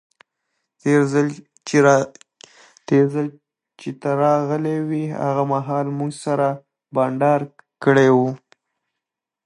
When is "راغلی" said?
4.23-4.77